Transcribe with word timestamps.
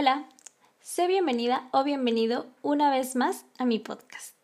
Hola, 0.00 0.28
sé 0.80 1.08
bienvenida 1.08 1.68
o 1.72 1.82
bienvenido 1.82 2.46
una 2.62 2.88
vez 2.88 3.16
más 3.16 3.46
a 3.58 3.64
mi 3.64 3.80
podcast. 3.80 4.36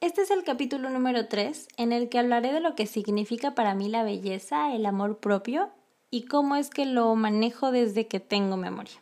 Este 0.00 0.22
es 0.22 0.30
el 0.30 0.42
capítulo 0.42 0.88
número 0.88 1.28
3 1.28 1.68
en 1.76 1.92
el 1.92 2.08
que 2.08 2.18
hablaré 2.18 2.50
de 2.50 2.60
lo 2.60 2.74
que 2.76 2.86
significa 2.86 3.54
para 3.54 3.74
mí 3.74 3.90
la 3.90 4.04
belleza, 4.04 4.74
el 4.74 4.86
amor 4.86 5.18
propio 5.18 5.68
y 6.10 6.22
cómo 6.22 6.56
es 6.56 6.70
que 6.70 6.86
lo 6.86 7.14
manejo 7.14 7.72
desde 7.72 8.06
que 8.06 8.20
tengo 8.20 8.56
memoria. 8.56 8.94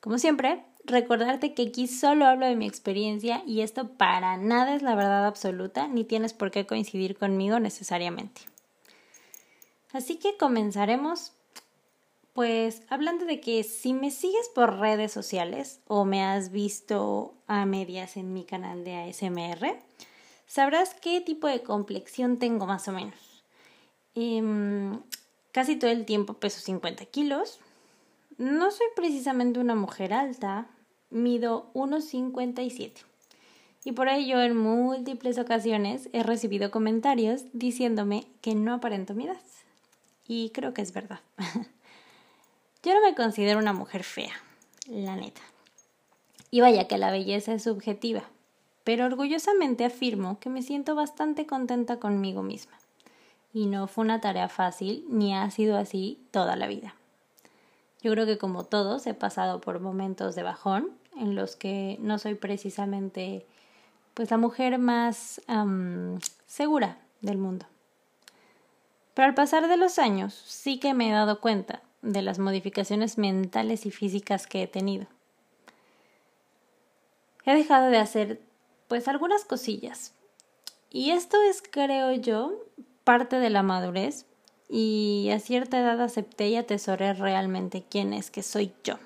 Como 0.00 0.18
siempre, 0.18 0.64
recordarte 0.84 1.54
que 1.54 1.68
aquí 1.68 1.86
solo 1.86 2.26
hablo 2.26 2.46
de 2.46 2.56
mi 2.56 2.66
experiencia 2.66 3.44
y 3.46 3.60
esto 3.60 3.90
para 3.90 4.36
nada 4.36 4.74
es 4.74 4.82
la 4.82 4.96
verdad 4.96 5.26
absoluta 5.26 5.86
ni 5.86 6.02
tienes 6.02 6.32
por 6.32 6.50
qué 6.50 6.66
coincidir 6.66 7.16
conmigo 7.16 7.60
necesariamente. 7.60 8.40
Así 9.92 10.16
que 10.16 10.36
comenzaremos 10.36 11.34
pues 12.34 12.82
hablando 12.88 13.24
de 13.26 13.40
que 13.40 13.62
si 13.62 13.94
me 13.94 14.10
sigues 14.10 14.48
por 14.54 14.80
redes 14.80 15.12
sociales 15.12 15.80
o 15.86 16.04
me 16.04 16.24
has 16.24 16.50
visto 16.50 17.32
a 17.46 17.64
medias 17.64 18.16
en 18.16 18.32
mi 18.32 18.44
canal 18.44 18.82
de 18.84 18.96
ASMR, 18.96 19.78
sabrás 20.46 20.94
qué 20.94 21.20
tipo 21.20 21.46
de 21.46 21.62
complexión 21.62 22.40
tengo 22.40 22.66
más 22.66 22.88
o 22.88 22.92
menos. 22.92 23.14
Em, 24.16 25.00
casi 25.52 25.76
todo 25.76 25.92
el 25.92 26.04
tiempo 26.04 26.34
peso 26.34 26.60
50 26.60 27.04
kilos. 27.06 27.60
No 28.36 28.72
soy 28.72 28.86
precisamente 28.96 29.60
una 29.60 29.76
mujer 29.76 30.12
alta, 30.12 30.66
mido 31.10 31.70
1,57. 31.72 33.04
Y 33.84 33.92
por 33.92 34.08
ello 34.08 34.40
en 34.42 34.56
múltiples 34.56 35.38
ocasiones 35.38 36.08
he 36.12 36.24
recibido 36.24 36.72
comentarios 36.72 37.44
diciéndome 37.52 38.26
que 38.40 38.56
no 38.56 38.74
aparento 38.74 39.14
mi 39.14 39.26
edad. 39.26 39.40
Y 40.26 40.50
creo 40.50 40.74
que 40.74 40.82
es 40.82 40.92
verdad. 40.92 41.20
Yo 42.84 42.92
no 42.92 43.00
me 43.00 43.14
considero 43.14 43.58
una 43.58 43.72
mujer 43.72 44.04
fea, 44.04 44.34
la 44.86 45.16
neta. 45.16 45.40
Y 46.50 46.60
vaya 46.60 46.86
que 46.86 46.98
la 46.98 47.10
belleza 47.10 47.54
es 47.54 47.62
subjetiva, 47.62 48.24
pero 48.84 49.06
orgullosamente 49.06 49.86
afirmo 49.86 50.38
que 50.38 50.50
me 50.50 50.60
siento 50.60 50.94
bastante 50.94 51.46
contenta 51.46 51.98
conmigo 51.98 52.42
misma. 52.42 52.78
Y 53.54 53.66
no 53.66 53.86
fue 53.86 54.04
una 54.04 54.20
tarea 54.20 54.50
fácil, 54.50 55.06
ni 55.08 55.34
ha 55.34 55.50
sido 55.50 55.78
así 55.78 56.26
toda 56.30 56.56
la 56.56 56.66
vida. 56.66 56.94
Yo 58.02 58.12
creo 58.12 58.26
que 58.26 58.36
como 58.36 58.64
todos 58.64 59.06
he 59.06 59.14
pasado 59.14 59.62
por 59.62 59.80
momentos 59.80 60.34
de 60.34 60.42
bajón 60.42 60.90
en 61.16 61.34
los 61.34 61.56
que 61.56 61.96
no 62.00 62.18
soy 62.18 62.34
precisamente 62.34 63.46
pues 64.12 64.30
la 64.30 64.36
mujer 64.36 64.78
más 64.78 65.40
segura 66.46 66.98
del 67.22 67.38
mundo. 67.38 67.64
Pero 69.14 69.26
al 69.26 69.34
pasar 69.34 69.68
de 69.68 69.78
los 69.78 69.98
años 69.98 70.34
sí 70.34 70.78
que 70.78 70.92
me 70.92 71.08
he 71.08 71.12
dado 71.12 71.40
cuenta 71.40 71.80
de 72.04 72.22
las 72.22 72.38
modificaciones 72.38 73.18
mentales 73.18 73.86
y 73.86 73.90
físicas 73.90 74.46
que 74.46 74.62
he 74.62 74.66
tenido. 74.66 75.06
He 77.44 77.54
dejado 77.54 77.90
de 77.90 77.98
hacer 77.98 78.40
pues 78.88 79.08
algunas 79.08 79.44
cosillas. 79.44 80.12
Y 80.90 81.10
esto 81.10 81.42
es, 81.42 81.62
creo 81.62 82.12
yo, 82.12 82.52
parte 83.02 83.38
de 83.38 83.50
la 83.50 83.62
madurez 83.62 84.26
y 84.68 85.30
a 85.32 85.40
cierta 85.40 85.80
edad 85.80 86.00
acepté 86.00 86.48
y 86.48 86.56
atesoré 86.56 87.14
realmente 87.14 87.84
quién 87.88 88.12
es 88.12 88.30
que 88.30 88.42
soy 88.42 88.72
yo. 88.84 88.98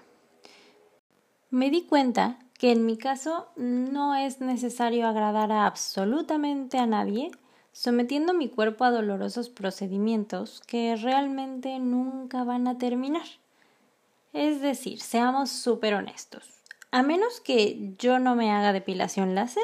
Me 1.50 1.70
di 1.70 1.82
cuenta 1.82 2.38
que 2.58 2.72
en 2.72 2.84
mi 2.84 2.98
caso 2.98 3.48
no 3.56 4.14
es 4.14 4.40
necesario 4.40 5.06
agradar 5.06 5.50
a 5.52 5.66
absolutamente 5.66 6.78
a 6.78 6.86
nadie 6.86 7.30
sometiendo 7.78 8.34
mi 8.34 8.48
cuerpo 8.48 8.84
a 8.84 8.90
dolorosos 8.90 9.50
procedimientos 9.50 10.60
que 10.66 10.96
realmente 10.96 11.78
nunca 11.78 12.42
van 12.42 12.66
a 12.66 12.76
terminar. 12.76 13.26
Es 14.32 14.60
decir, 14.60 15.00
seamos 15.00 15.50
súper 15.50 15.94
honestos. 15.94 16.42
A 16.90 17.04
menos 17.04 17.40
que 17.40 17.94
yo 17.96 18.18
no 18.18 18.34
me 18.34 18.50
haga 18.50 18.72
depilación 18.72 19.36
láser, 19.36 19.62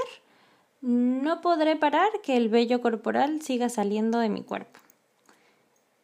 no 0.80 1.40
podré 1.40 1.74
parar 1.74 2.08
que 2.22 2.36
el 2.36 2.48
vello 2.48 2.80
corporal 2.80 3.42
siga 3.42 3.68
saliendo 3.68 4.20
de 4.20 4.28
mi 4.28 4.44
cuerpo. 4.44 4.78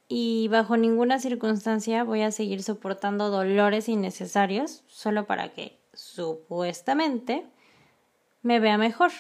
Y 0.08 0.48
bajo 0.48 0.76
ninguna 0.76 1.20
circunstancia 1.20 2.02
voy 2.02 2.22
a 2.22 2.32
seguir 2.32 2.64
soportando 2.64 3.30
dolores 3.30 3.88
innecesarios 3.88 4.82
solo 4.88 5.26
para 5.26 5.52
que, 5.52 5.78
supuestamente, 5.92 7.46
me 8.42 8.58
vea 8.58 8.78
mejor. 8.78 9.12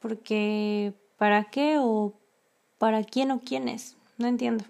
Porque 0.00 0.94
¿Para 1.16 1.44
qué 1.44 1.78
o 1.78 2.14
para 2.78 3.02
quién 3.04 3.30
o 3.30 3.40
quiénes? 3.40 3.96
No 4.18 4.26
entiendo. 4.26 4.64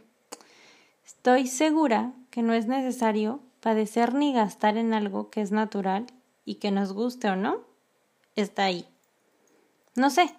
Estoy 1.05 1.47
segura 1.49 2.13
que 2.31 2.43
no 2.43 2.53
es 2.53 2.67
necesario 2.67 3.41
padecer 3.61 4.15
ni 4.15 4.33
gastar 4.33 4.77
en 4.77 4.95
algo 4.95 5.31
que 5.31 5.41
es 5.41 5.51
natural 5.51 6.07
y 6.45 6.57
que 6.57 6.71
nos 6.71 6.93
guste 6.93 7.29
o 7.29 7.37
no, 7.37 7.63
está 8.37 8.65
ahí. 8.65 8.87
No 9.97 10.11
sé. 10.11 10.35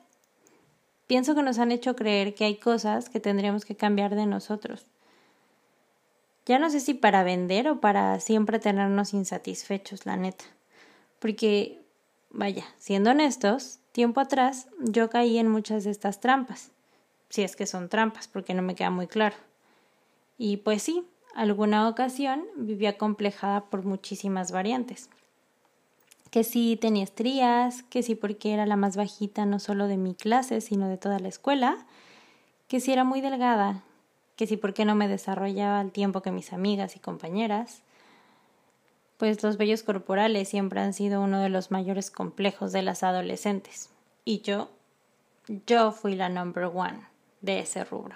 Pienso 1.07 1.35
que 1.35 1.44
nos 1.44 1.59
han 1.59 1.72
hecho 1.72 1.96
creer 1.96 2.35
que 2.35 2.46
hay 2.46 2.56
cosas 2.56 3.09
que 3.09 3.19
tendríamos 3.19 3.66
que 3.66 3.75
cambiar 3.75 4.16
de 4.16 4.25
nosotros. 4.25 4.85
Ya 6.46 6.59
no 6.59 6.69
sé 6.69 6.79
si 6.79 6.94
para 6.94 7.23
vender 7.23 7.67
o 7.67 7.81
para 7.81 8.19
siempre 8.22 8.59
tenernos 8.59 9.13
insatisfechos, 9.13 10.06
la 10.06 10.16
neta. 10.16 10.46
Porque, 11.19 11.81
vaya, 12.29 12.66
siendo 12.78 13.12
honestos, 13.12 13.79
Tiempo 13.97 14.22
atrás 14.22 14.68
yo 14.80 15.09
caí 15.09 15.40
en 15.40 15.47
muchas 15.47 15.84
de 15.84 15.90
estas 15.90 16.19
trampas, 16.19 16.69
si 17.30 17.41
es 17.41 17.56
que 17.56 17.66
son 17.66 17.90
trampas, 17.90 18.28
porque 18.28 18.53
no 18.53 18.62
me 18.62 18.75
queda 18.75 18.91
muy 18.91 19.08
claro. 19.08 19.35
Y 20.38 20.58
pues 20.58 20.84
sí, 20.84 21.03
alguna 21.34 21.90
ocasión 21.90 22.44
vivía 22.58 23.00
complejada 23.00 23.62
por 23.62 23.85
muchísimas 23.85 24.52
variantes. 24.52 25.09
Que 26.30 26.44
sí 26.44 26.78
tenía 26.80 27.06
estrías, 27.06 27.81
que 27.90 28.03
sí 28.03 28.13
porque 28.13 28.53
era 28.53 28.68
la 28.68 28.75
más 28.75 28.96
bajita 28.96 29.47
no 29.47 29.58
solo 29.58 29.88
de 29.88 29.97
mi 29.97 30.14
clase, 30.14 30.62
sino 30.62 30.88
de 30.90 30.97
toda 30.97 31.18
la 31.18 31.29
escuela, 31.29 31.88
que 32.68 32.79
sí 32.79 32.91
era 32.94 33.03
muy 33.03 33.19
delgada, 33.19 33.81
que 34.35 34.46
sí 34.46 34.58
porque 34.58 34.85
no 34.85 34.94
me 34.94 35.08
desarrollaba 35.08 35.79
al 35.79 35.90
tiempo 35.90 36.22
que 36.22 36.29
mis 36.29 36.53
amigas 36.53 36.96
y 36.96 37.00
compañeras, 37.00 37.81
pues 39.17 39.41
los 39.44 39.57
vellos 39.57 39.83
corporales 39.83 40.50
siempre 40.50 40.79
han 40.79 40.94
sido 40.94 41.22
uno 41.22 41.41
de 41.41 41.50
los 41.50 41.72
mayores 41.72 42.11
complejos 42.11 42.72
de 42.72 42.83
las 42.83 43.03
adolescentes. 43.03 43.89
Y 44.23 44.41
yo, 44.41 44.69
yo 45.66 45.91
fui 45.91 46.16
la 46.16 46.29
number 46.29 46.66
one 46.66 47.01
de 47.41 47.59
ese 47.59 47.83
rubro. 47.83 48.16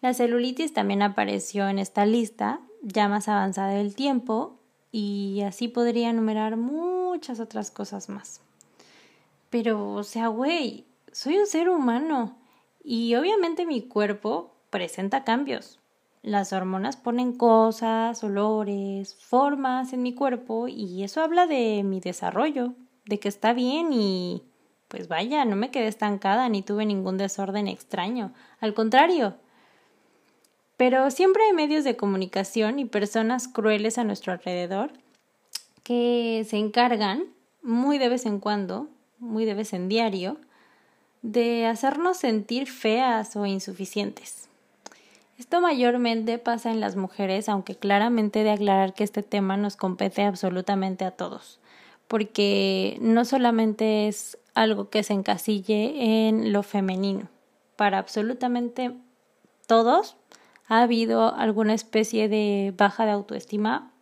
La 0.00 0.14
celulitis 0.14 0.72
también 0.72 1.02
apareció 1.02 1.68
en 1.68 1.78
esta 1.78 2.06
lista, 2.06 2.60
ya 2.82 3.08
más 3.08 3.28
avanzada 3.28 3.70
del 3.70 3.94
tiempo, 3.94 4.56
y 4.92 5.42
así 5.42 5.68
podría 5.68 6.10
enumerar 6.10 6.56
muchas 6.56 7.40
otras 7.40 7.70
cosas 7.70 8.08
más. 8.08 8.40
Pero, 9.50 9.92
o 9.92 10.04
sea, 10.04 10.28
güey, 10.28 10.84
soy 11.12 11.38
un 11.38 11.46
ser 11.46 11.68
humano 11.68 12.36
y 12.84 13.14
obviamente 13.14 13.66
mi 13.66 13.82
cuerpo 13.82 14.54
presenta 14.70 15.24
cambios. 15.24 15.78
Las 16.26 16.52
hormonas 16.52 16.96
ponen 16.96 17.34
cosas, 17.34 18.24
olores, 18.24 19.14
formas 19.14 19.92
en 19.92 20.02
mi 20.02 20.12
cuerpo 20.12 20.66
y 20.66 21.04
eso 21.04 21.20
habla 21.20 21.46
de 21.46 21.84
mi 21.84 22.00
desarrollo, 22.00 22.72
de 23.04 23.20
que 23.20 23.28
está 23.28 23.52
bien 23.52 23.92
y 23.92 24.42
pues 24.88 25.06
vaya, 25.06 25.44
no 25.44 25.54
me 25.54 25.70
quedé 25.70 25.86
estancada 25.86 26.48
ni 26.48 26.62
tuve 26.62 26.84
ningún 26.84 27.16
desorden 27.16 27.68
extraño. 27.68 28.32
Al 28.58 28.74
contrario. 28.74 29.36
Pero 30.76 31.12
siempre 31.12 31.44
hay 31.44 31.52
medios 31.52 31.84
de 31.84 31.96
comunicación 31.96 32.80
y 32.80 32.86
personas 32.86 33.46
crueles 33.46 33.96
a 33.96 34.02
nuestro 34.02 34.32
alrededor 34.32 34.90
que 35.84 36.44
se 36.50 36.56
encargan, 36.56 37.22
muy 37.62 37.98
de 37.98 38.08
vez 38.08 38.26
en 38.26 38.40
cuando, 38.40 38.88
muy 39.20 39.44
de 39.44 39.54
vez 39.54 39.72
en 39.72 39.88
diario, 39.88 40.38
de 41.22 41.66
hacernos 41.66 42.16
sentir 42.16 42.66
feas 42.66 43.36
o 43.36 43.46
insuficientes. 43.46 44.46
Esto 45.38 45.60
mayormente 45.60 46.38
pasa 46.38 46.70
en 46.70 46.80
las 46.80 46.96
mujeres, 46.96 47.48
aunque 47.50 47.76
claramente 47.76 48.42
de 48.42 48.50
aclarar 48.50 48.94
que 48.94 49.04
este 49.04 49.22
tema 49.22 49.58
nos 49.58 49.76
compete 49.76 50.22
absolutamente 50.22 51.04
a 51.04 51.10
todos, 51.10 51.60
porque 52.08 52.96
no 53.02 53.26
solamente 53.26 54.08
es 54.08 54.38
algo 54.54 54.88
que 54.88 55.02
se 55.02 55.12
encasille 55.12 56.28
en 56.28 56.54
lo 56.54 56.62
femenino, 56.62 57.28
para 57.76 57.98
absolutamente 57.98 58.96
todos 59.66 60.16
ha 60.68 60.80
habido 60.80 61.34
alguna 61.34 61.74
especie 61.74 62.28
de 62.30 62.72
baja 62.76 63.04
de 63.04 63.12
autoestima 63.12 63.92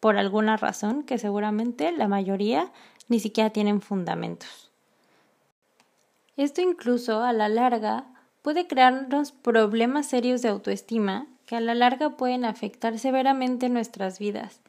por 0.00 0.16
alguna 0.16 0.56
razón 0.56 1.04
que 1.04 1.18
seguramente 1.18 1.92
la 1.92 2.08
mayoría 2.08 2.72
ni 3.08 3.20
siquiera 3.20 3.50
tienen 3.50 3.80
fundamentos. 3.80 4.70
Esto 6.36 6.62
incluso 6.62 7.22
a 7.22 7.32
la 7.32 7.48
larga 7.48 8.06
puede 8.42 8.66
crearnos 8.66 9.32
problemas 9.32 10.06
serios 10.06 10.42
de 10.42 10.48
autoestima 10.48 11.26
que 11.46 11.56
a 11.56 11.60
la 11.60 11.74
larga 11.74 12.10
pueden 12.10 12.44
afectar 12.44 12.98
severamente 12.98 13.68
nuestras 13.68 14.18
vidas, 14.18 14.60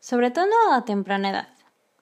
sobre 0.00 0.30
todo 0.30 0.50
a 0.72 0.84
temprana 0.84 1.30
edad. 1.30 1.48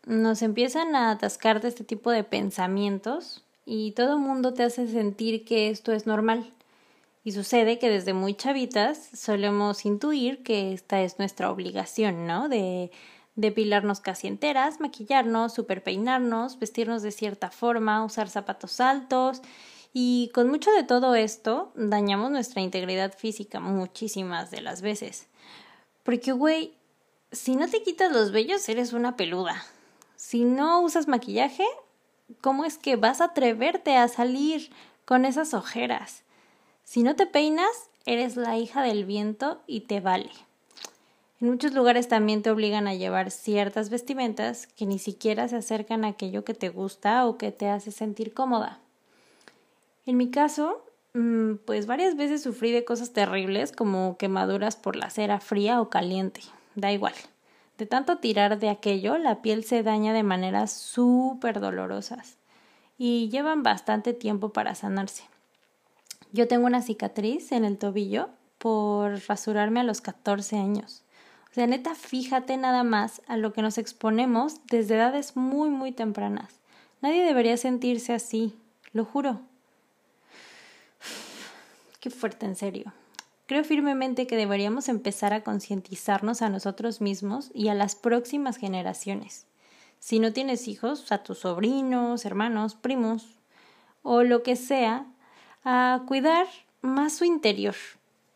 Nos 0.06 0.42
empiezan 0.42 0.96
a 0.96 1.10
atascar 1.10 1.60
de 1.60 1.68
este 1.68 1.84
tipo 1.84 2.10
de 2.10 2.24
pensamientos 2.24 3.44
y 3.64 3.92
todo 3.92 4.18
mundo 4.18 4.54
te 4.54 4.64
hace 4.64 4.88
sentir 4.88 5.44
que 5.44 5.70
esto 5.70 5.92
es 5.92 6.06
normal. 6.06 6.52
Y 7.24 7.32
sucede 7.32 7.78
que 7.78 7.88
desde 7.88 8.14
muy 8.14 8.34
chavitas 8.34 8.98
solemos 9.14 9.84
intuir 9.84 10.42
que 10.42 10.72
esta 10.72 11.02
es 11.02 11.20
nuestra 11.20 11.52
obligación, 11.52 12.26
¿no? 12.26 12.48
De, 12.48 12.90
depilarnos 13.34 14.00
casi 14.00 14.26
enteras, 14.26 14.80
maquillarnos, 14.80 15.54
superpeinarnos, 15.54 16.58
vestirnos 16.58 17.02
de 17.02 17.12
cierta 17.12 17.50
forma, 17.50 18.04
usar 18.04 18.28
zapatos 18.28 18.80
altos 18.80 19.42
y 19.92 20.30
con 20.32 20.48
mucho 20.48 20.70
de 20.72 20.84
todo 20.84 21.14
esto 21.14 21.72
dañamos 21.74 22.30
nuestra 22.30 22.62
integridad 22.62 23.14
física 23.16 23.60
muchísimas 23.60 24.50
de 24.50 24.62
las 24.62 24.80
veces. 24.80 25.26
Porque, 26.02 26.32
güey, 26.32 26.74
si 27.30 27.56
no 27.56 27.68
te 27.68 27.82
quitas 27.82 28.12
los 28.12 28.32
vellos 28.32 28.68
eres 28.68 28.92
una 28.92 29.16
peluda. 29.16 29.64
Si 30.16 30.44
no 30.44 30.80
usas 30.80 31.08
maquillaje, 31.08 31.64
¿cómo 32.40 32.64
es 32.64 32.78
que 32.78 32.96
vas 32.96 33.20
a 33.20 33.26
atreverte 33.26 33.96
a 33.96 34.08
salir 34.08 34.70
con 35.04 35.24
esas 35.24 35.52
ojeras? 35.52 36.22
Si 36.84 37.02
no 37.02 37.16
te 37.16 37.26
peinas, 37.26 37.90
eres 38.06 38.36
la 38.36 38.56
hija 38.56 38.82
del 38.82 39.04
viento 39.04 39.60
y 39.66 39.82
te 39.82 40.00
vale. 40.00 40.30
En 41.40 41.50
muchos 41.50 41.74
lugares 41.74 42.08
también 42.08 42.42
te 42.42 42.50
obligan 42.50 42.86
a 42.86 42.94
llevar 42.94 43.30
ciertas 43.30 43.90
vestimentas 43.90 44.68
que 44.68 44.86
ni 44.86 44.98
siquiera 44.98 45.48
se 45.48 45.56
acercan 45.56 46.04
a 46.04 46.08
aquello 46.08 46.44
que 46.44 46.54
te 46.54 46.68
gusta 46.68 47.26
o 47.26 47.36
que 47.36 47.50
te 47.50 47.68
hace 47.68 47.90
sentir 47.90 48.32
cómoda. 48.32 48.80
En 50.04 50.16
mi 50.16 50.30
caso, 50.30 50.84
mm, 51.14 51.54
pues 51.64 51.86
varias 51.86 52.16
veces 52.16 52.42
sufrí 52.42 52.72
de 52.72 52.84
cosas 52.84 53.12
terribles 53.12 53.72
como 53.72 54.16
quemaduras 54.18 54.76
por 54.76 54.96
la 54.96 55.10
cera 55.10 55.38
fría 55.38 55.80
o 55.80 55.90
caliente. 55.90 56.40
Da 56.74 56.90
igual. 56.92 57.14
De 57.78 57.86
tanto 57.86 58.18
tirar 58.18 58.58
de 58.58 58.68
aquello, 58.68 59.18
la 59.18 59.42
piel 59.42 59.64
se 59.64 59.82
daña 59.82 60.12
de 60.12 60.22
maneras 60.22 60.72
súper 60.72 61.60
dolorosas 61.60 62.36
y 62.98 63.28
llevan 63.30 63.62
bastante 63.62 64.12
tiempo 64.12 64.50
para 64.50 64.74
sanarse. 64.74 65.24
Yo 66.32 66.48
tengo 66.48 66.66
una 66.66 66.82
cicatriz 66.82 67.52
en 67.52 67.64
el 67.64 67.78
tobillo 67.78 68.30
por 68.58 69.20
rasurarme 69.26 69.80
a 69.80 69.84
los 69.84 70.00
14 70.00 70.56
años. 70.56 71.02
O 71.50 71.54
sea, 71.54 71.66
neta, 71.66 71.94
fíjate 71.94 72.56
nada 72.56 72.84
más 72.84 73.20
a 73.26 73.36
lo 73.36 73.52
que 73.52 73.60
nos 73.60 73.76
exponemos 73.76 74.60
desde 74.70 74.94
edades 74.94 75.36
muy, 75.36 75.68
muy 75.68 75.92
tempranas. 75.92 76.60
Nadie 77.02 77.24
debería 77.24 77.56
sentirse 77.56 78.14
así, 78.14 78.54
lo 78.92 79.04
juro. 79.04 79.40
Qué 82.02 82.10
fuerte, 82.10 82.44
en 82.44 82.56
serio. 82.56 82.92
Creo 83.46 83.64
firmemente 83.64 84.26
que 84.26 84.36
deberíamos 84.36 84.90
empezar 84.90 85.32
a 85.32 85.42
concientizarnos 85.42 86.42
a 86.42 86.50
nosotros 86.50 87.00
mismos 87.00 87.50
y 87.54 87.68
a 87.68 87.74
las 87.74 87.94
próximas 87.94 88.58
generaciones. 88.58 89.46
Si 90.00 90.18
no 90.18 90.34
tienes 90.34 90.68
hijos, 90.68 91.10
a 91.12 91.22
tus 91.22 91.38
sobrinos, 91.38 92.26
hermanos, 92.26 92.74
primos 92.74 93.38
o 94.02 94.22
lo 94.22 94.42
que 94.42 94.56
sea, 94.56 95.06
a 95.64 96.02
cuidar 96.06 96.46
más 96.82 97.14
su 97.14 97.24
interior 97.24 97.76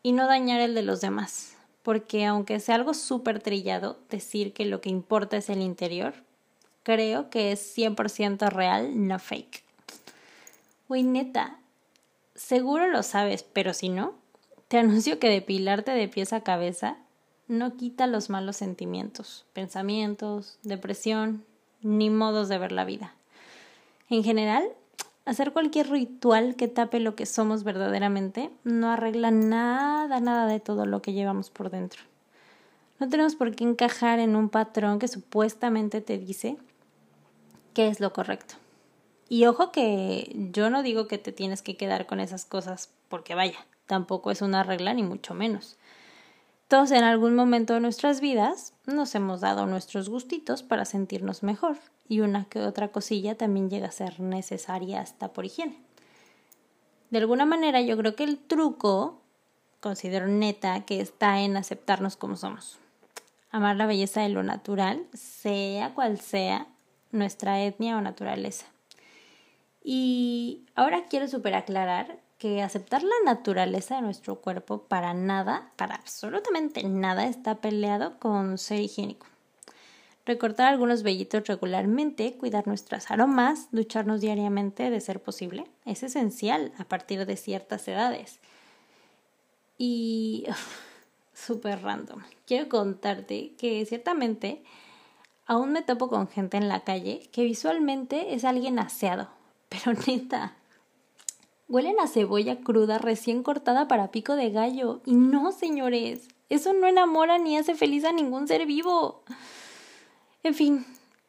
y 0.01 0.13
no 0.13 0.25
dañar 0.25 0.61
el 0.61 0.73
de 0.73 0.81
los 0.81 1.01
demás 1.01 1.57
porque 1.87 2.25
aunque 2.25 2.59
sea 2.59 2.75
algo 2.75 2.93
súper 2.93 3.39
trillado 3.39 3.97
decir 4.09 4.51
que 4.51 4.65
lo 4.65 4.81
que 4.81 4.89
importa 4.89 5.37
es 5.37 5.49
el 5.49 5.61
interior, 5.61 6.15
creo 6.83 7.29
que 7.29 7.53
es 7.53 7.77
100% 7.77 8.49
real, 8.49 9.07
no 9.07 9.17
fake. 9.19 9.63
Güey, 10.89 11.03
neta, 11.03 11.61
seguro 12.37 12.87
lo 12.87 13.03
sabes, 13.03 13.43
pero 13.43 13.73
si 13.73 13.89
no, 13.89 14.13
te 14.69 14.77
anuncio 14.79 15.19
que 15.19 15.29
depilarte 15.29 15.91
de 15.91 16.07
pies 16.07 16.31
a 16.31 16.41
cabeza 16.41 16.97
no 17.49 17.75
quita 17.75 18.07
los 18.07 18.29
malos 18.29 18.55
sentimientos, 18.55 19.45
pensamientos, 19.51 20.57
depresión, 20.63 21.43
ni 21.81 22.09
modos 22.09 22.47
de 22.47 22.57
ver 22.57 22.71
la 22.71 22.85
vida. 22.85 23.13
En 24.09 24.23
general, 24.23 24.71
Hacer 25.27 25.51
cualquier 25.51 25.89
ritual 25.89 26.55
que 26.55 26.69
tape 26.69 27.01
lo 27.01 27.17
que 27.17 27.25
somos 27.25 27.65
verdaderamente 27.65 28.49
no 28.63 28.89
arregla 28.89 29.29
nada, 29.29 30.21
nada 30.21 30.47
de 30.47 30.61
todo 30.61 30.85
lo 30.85 31.01
que 31.01 31.11
llevamos 31.11 31.49
por 31.49 31.69
dentro. 31.69 32.01
No 32.97 33.09
tenemos 33.09 33.35
por 33.35 33.53
qué 33.53 33.65
encajar 33.65 34.19
en 34.19 34.37
un 34.37 34.47
patrón 34.47 34.99
que 34.99 35.09
supuestamente 35.09 35.99
te 35.99 36.17
dice 36.17 36.55
qué 37.73 37.89
es 37.89 37.99
lo 37.99 38.13
correcto. 38.13 38.55
Y 39.29 39.45
ojo 39.45 39.71
que 39.71 40.31
yo 40.51 40.69
no 40.69 40.83
digo 40.83 41.07
que 41.07 41.17
te 41.17 41.31
tienes 41.31 41.61
que 41.61 41.75
quedar 41.75 42.05
con 42.05 42.19
esas 42.19 42.45
cosas 42.45 42.89
porque 43.09 43.35
vaya, 43.35 43.65
tampoco 43.85 44.31
es 44.31 44.41
una 44.41 44.63
regla 44.63 44.93
ni 44.93 45.03
mucho 45.03 45.33
menos. 45.33 45.77
Todos 46.67 46.91
en 46.91 47.03
algún 47.03 47.35
momento 47.35 47.73
de 47.73 47.79
nuestras 47.79 48.19
vidas 48.19 48.73
nos 48.85 49.15
hemos 49.15 49.41
dado 49.41 49.65
nuestros 49.65 50.09
gustitos 50.09 50.63
para 50.63 50.85
sentirnos 50.85 51.43
mejor 51.43 51.77
y 52.09 52.19
una 52.19 52.45
que 52.45 52.59
otra 52.59 52.89
cosilla 52.89 53.35
también 53.35 53.69
llega 53.69 53.87
a 53.87 53.91
ser 53.91 54.19
necesaria 54.19 55.01
hasta 55.01 55.29
por 55.33 55.45
higiene. 55.45 55.79
De 57.09 57.19
alguna 57.19 57.45
manera 57.45 57.81
yo 57.81 57.97
creo 57.97 58.15
que 58.15 58.25
el 58.25 58.37
truco, 58.37 59.21
considero 59.79 60.27
neta, 60.27 60.85
que 60.85 60.99
está 60.99 61.39
en 61.39 61.55
aceptarnos 61.55 62.17
como 62.17 62.35
somos. 62.35 62.79
Amar 63.49 63.77
la 63.77 63.85
belleza 63.85 64.21
de 64.21 64.29
lo 64.29 64.43
natural, 64.43 65.05
sea 65.13 65.93
cual 65.93 66.19
sea 66.19 66.67
nuestra 67.11 67.61
etnia 67.61 67.97
o 67.97 68.01
naturaleza. 68.01 68.65
Y 69.89 70.65
ahora 70.75 71.05
quiero 71.05 71.29
super 71.29 71.55
aclarar 71.55 72.19
que 72.39 72.61
aceptar 72.61 73.03
la 73.03 73.15
naturaleza 73.23 73.95
de 73.95 74.01
nuestro 74.01 74.41
cuerpo 74.41 74.79
para 74.79 75.13
nada, 75.13 75.71
para 75.77 75.95
absolutamente 75.95 76.83
nada, 76.83 77.25
está 77.25 77.61
peleado 77.61 78.19
con 78.19 78.57
ser 78.57 78.81
higiénico. 78.81 79.27
Recortar 80.25 80.67
algunos 80.67 81.03
vellitos 81.03 81.47
regularmente, 81.47 82.35
cuidar 82.35 82.67
nuestras 82.67 83.09
aromas, 83.11 83.69
ducharnos 83.71 84.19
diariamente 84.19 84.89
de 84.89 84.99
ser 84.99 85.23
posible, 85.23 85.63
es 85.85 86.03
esencial 86.03 86.73
a 86.77 86.83
partir 86.83 87.25
de 87.25 87.37
ciertas 87.37 87.87
edades. 87.87 88.41
Y 89.77 90.47
súper 91.33 91.81
random. 91.81 92.23
Quiero 92.45 92.67
contarte 92.67 93.53
que 93.57 93.85
ciertamente 93.85 94.65
aún 95.45 95.71
me 95.71 95.81
topo 95.81 96.09
con 96.09 96.27
gente 96.27 96.57
en 96.57 96.67
la 96.67 96.81
calle 96.81 97.29
que 97.31 97.45
visualmente 97.45 98.33
es 98.33 98.43
alguien 98.43 98.79
aseado, 98.79 99.29
pero 99.69 99.93
neta, 100.07 100.55
Huelen 101.69 101.99
a 101.99 102.07
cebolla 102.07 102.61
cruda 102.61 102.97
recién 102.97 103.43
cortada 103.43 103.89
para 103.89 104.09
pico 104.09 104.37
de 104.37 104.51
gallo. 104.51 105.01
Y 105.05 105.15
no, 105.15 105.51
señores, 105.51 106.29
eso 106.47 106.71
no 106.71 106.87
enamora 106.87 107.39
ni 107.39 107.57
hace 107.57 107.75
feliz 107.75 108.05
a 108.05 108.13
ningún 108.13 108.47
ser 108.47 108.65
vivo. 108.65 109.21
En 110.43 110.53
fin, 110.53 110.85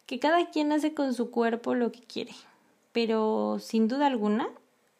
que 0.06 0.20
cada 0.20 0.48
quien 0.50 0.70
hace 0.70 0.94
con 0.94 1.12
su 1.12 1.32
cuerpo 1.32 1.74
lo 1.74 1.90
que 1.90 2.02
quiere. 2.02 2.32
Pero, 2.92 3.58
sin 3.58 3.88
duda 3.88 4.06
alguna, 4.06 4.48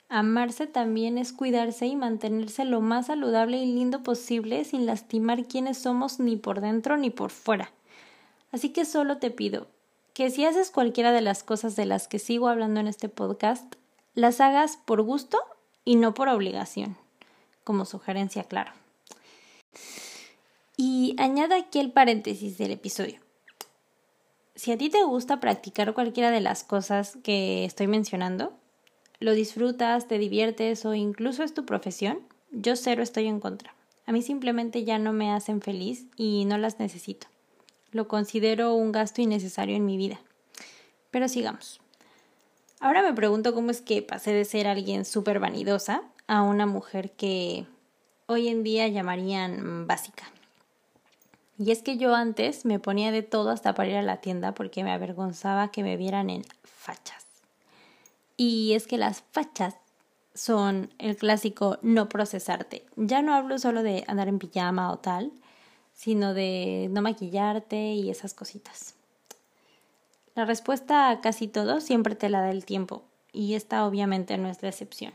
amarse 0.08 0.66
también 0.66 1.18
es 1.18 1.32
cuidarse 1.32 1.86
y 1.86 1.94
mantenerse 1.94 2.64
lo 2.64 2.80
más 2.80 3.06
saludable 3.06 3.58
y 3.58 3.66
lindo 3.66 4.02
posible 4.02 4.64
sin 4.64 4.86
lastimar 4.86 5.44
quienes 5.44 5.78
somos 5.78 6.18
ni 6.18 6.34
por 6.34 6.60
dentro 6.60 6.96
ni 6.96 7.10
por 7.10 7.30
fuera. 7.30 7.70
Así 8.50 8.70
que 8.70 8.84
solo 8.84 9.18
te 9.18 9.30
pido 9.30 9.68
que 10.18 10.30
si 10.30 10.44
haces 10.44 10.72
cualquiera 10.72 11.12
de 11.12 11.20
las 11.20 11.44
cosas 11.44 11.76
de 11.76 11.86
las 11.86 12.08
que 12.08 12.18
sigo 12.18 12.48
hablando 12.48 12.80
en 12.80 12.88
este 12.88 13.08
podcast, 13.08 13.76
las 14.14 14.40
hagas 14.40 14.76
por 14.76 15.02
gusto 15.02 15.38
y 15.84 15.94
no 15.94 16.12
por 16.12 16.28
obligación, 16.28 16.96
como 17.62 17.84
sugerencia, 17.84 18.42
claro. 18.42 18.72
Y 20.76 21.14
añado 21.18 21.54
aquí 21.54 21.78
el 21.78 21.92
paréntesis 21.92 22.58
del 22.58 22.72
episodio. 22.72 23.20
Si 24.56 24.72
a 24.72 24.76
ti 24.76 24.90
te 24.90 25.04
gusta 25.04 25.38
practicar 25.38 25.94
cualquiera 25.94 26.32
de 26.32 26.40
las 26.40 26.64
cosas 26.64 27.16
que 27.22 27.64
estoy 27.64 27.86
mencionando, 27.86 28.52
lo 29.20 29.34
disfrutas, 29.34 30.08
te 30.08 30.18
diviertes 30.18 30.84
o 30.84 30.94
incluso 30.94 31.44
es 31.44 31.54
tu 31.54 31.64
profesión, 31.64 32.18
yo 32.50 32.74
cero 32.74 33.04
estoy 33.04 33.28
en 33.28 33.38
contra. 33.38 33.72
A 34.04 34.10
mí 34.10 34.22
simplemente 34.22 34.82
ya 34.82 34.98
no 34.98 35.12
me 35.12 35.30
hacen 35.30 35.62
feliz 35.62 36.06
y 36.16 36.44
no 36.44 36.58
las 36.58 36.80
necesito. 36.80 37.28
Lo 37.98 38.06
considero 38.06 38.74
un 38.74 38.92
gasto 38.92 39.22
innecesario 39.22 39.74
en 39.74 39.84
mi 39.84 39.96
vida. 39.96 40.20
Pero 41.10 41.28
sigamos. 41.28 41.80
Ahora 42.78 43.02
me 43.02 43.12
pregunto 43.12 43.52
cómo 43.54 43.72
es 43.72 43.80
que 43.80 44.02
pasé 44.02 44.30
de 44.30 44.44
ser 44.44 44.68
alguien 44.68 45.04
súper 45.04 45.40
vanidosa 45.40 46.02
a 46.28 46.42
una 46.42 46.64
mujer 46.64 47.10
que 47.10 47.66
hoy 48.26 48.46
en 48.46 48.62
día 48.62 48.86
llamarían 48.86 49.88
básica. 49.88 50.30
Y 51.58 51.72
es 51.72 51.82
que 51.82 51.96
yo 51.96 52.14
antes 52.14 52.64
me 52.64 52.78
ponía 52.78 53.10
de 53.10 53.22
todo 53.22 53.50
hasta 53.50 53.74
para 53.74 53.90
ir 53.90 53.96
a 53.96 54.02
la 54.02 54.18
tienda 54.18 54.54
porque 54.54 54.84
me 54.84 54.92
avergonzaba 54.92 55.72
que 55.72 55.82
me 55.82 55.96
vieran 55.96 56.30
en 56.30 56.44
fachas. 56.62 57.26
Y 58.36 58.74
es 58.74 58.86
que 58.86 58.96
las 58.96 59.24
fachas 59.32 59.74
son 60.36 60.94
el 60.98 61.16
clásico 61.16 61.78
no 61.82 62.08
procesarte. 62.08 62.86
Ya 62.94 63.22
no 63.22 63.34
hablo 63.34 63.58
solo 63.58 63.82
de 63.82 64.04
andar 64.06 64.28
en 64.28 64.38
pijama 64.38 64.92
o 64.92 64.98
tal, 65.00 65.32
sino 65.98 66.32
de 66.32 66.86
no 66.92 67.02
maquillarte 67.02 67.94
y 67.94 68.08
esas 68.08 68.32
cositas. 68.32 68.94
La 70.36 70.44
respuesta 70.44 71.10
a 71.10 71.20
casi 71.20 71.48
todo 71.48 71.80
siempre 71.80 72.14
te 72.14 72.28
la 72.28 72.40
da 72.40 72.52
el 72.52 72.64
tiempo, 72.64 73.02
y 73.32 73.54
esta 73.54 73.84
obviamente 73.84 74.38
no 74.38 74.48
es 74.48 74.62
la 74.62 74.68
excepción. 74.68 75.12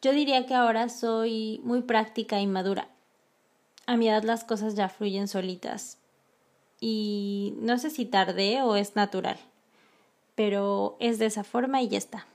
Yo 0.00 0.12
diría 0.12 0.46
que 0.46 0.54
ahora 0.54 0.88
soy 0.88 1.60
muy 1.62 1.82
práctica 1.82 2.40
y 2.40 2.46
madura. 2.46 2.88
A 3.84 3.98
mi 3.98 4.08
edad 4.08 4.22
las 4.22 4.44
cosas 4.44 4.76
ya 4.76 4.88
fluyen 4.88 5.28
solitas. 5.28 5.98
Y 6.80 7.52
no 7.58 7.76
sé 7.76 7.90
si 7.90 8.06
tardé 8.06 8.62
o 8.62 8.76
es 8.76 8.96
natural, 8.96 9.38
pero 10.34 10.96
es 11.00 11.18
de 11.18 11.26
esa 11.26 11.44
forma 11.44 11.82
y 11.82 11.88
ya 11.88 11.98
está. 11.98 12.26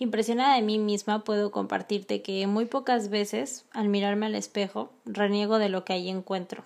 Impresionada 0.00 0.54
de 0.54 0.62
mí 0.62 0.78
misma 0.78 1.24
puedo 1.24 1.50
compartirte 1.50 2.22
que 2.22 2.46
muy 2.46 2.64
pocas 2.64 3.10
veces, 3.10 3.66
al 3.70 3.90
mirarme 3.90 4.24
al 4.24 4.34
espejo, 4.34 4.90
reniego 5.04 5.58
de 5.58 5.68
lo 5.68 5.84
que 5.84 5.92
ahí 5.92 6.08
encuentro. 6.08 6.64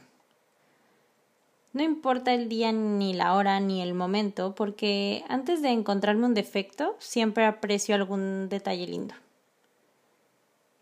No 1.73 1.83
importa 1.83 2.33
el 2.33 2.49
día, 2.49 2.71
ni 2.71 3.13
la 3.13 3.35
hora, 3.35 3.59
ni 3.59 3.83
el 3.83 3.93
momento, 3.93 4.55
porque 4.55 5.25
antes 5.29 5.63
de 5.63 5.71
encontrarme 5.71 6.27
un 6.27 6.35
defecto, 6.35 6.95
siempre 7.01 7.45
aprecio 7.45 7.97
algún 7.97 8.49
detalle 8.49 8.87
lindo. 8.87 9.17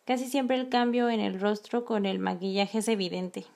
Casi 0.05 0.27
siempre 0.29 0.57
el 0.57 0.69
cambio 0.69 1.09
en 1.09 1.21
el 1.21 1.41
rostro 1.41 1.87
con 1.87 2.05
el 2.05 2.19
maquillaje 2.19 2.81
es 2.81 2.89
evidente. 2.89 3.47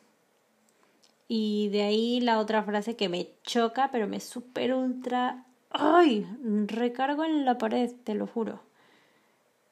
Y 1.29 1.69
de 1.69 1.83
ahí 1.83 2.21
la 2.23 2.39
otra 2.39 2.63
frase 2.63 2.97
que 2.97 3.11
me 3.11 3.29
choca, 3.43 3.91
pero 3.93 4.09
me 4.09 4.21
super 4.21 4.73
ultra... 4.73 5.45
¡Ay! 5.69 6.27
Recargo 6.67 7.25
en 7.25 7.45
la 7.45 7.59
pared, 7.59 7.93
te 8.03 8.15
lo 8.15 8.27
juro. 8.27 8.65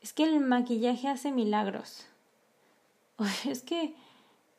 Es 0.04 0.12
que 0.12 0.24
el 0.24 0.38
maquillaje 0.40 1.08
hace 1.08 1.32
milagros. 1.32 2.04
es 3.48 3.62
que 3.62 3.94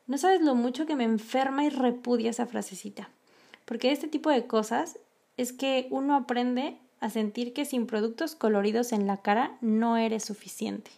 no 0.08 0.18
sabes 0.18 0.40
lo 0.40 0.56
mucho 0.56 0.86
que 0.86 0.96
me 0.96 1.04
enferma 1.04 1.64
y 1.64 1.68
repudia 1.68 2.30
esa 2.30 2.46
frasecita. 2.46 3.10
Porque 3.64 3.92
este 3.92 4.08
tipo 4.08 4.28
de 4.28 4.48
cosas 4.48 4.98
es 5.36 5.52
que 5.52 5.86
uno 5.90 6.16
aprende 6.16 6.76
a 6.98 7.10
sentir 7.10 7.52
que 7.52 7.64
sin 7.64 7.86
productos 7.86 8.34
coloridos 8.34 8.90
en 8.90 9.06
la 9.06 9.18
cara 9.18 9.56
no 9.60 9.96
eres 9.96 10.24
suficiente. 10.24 10.90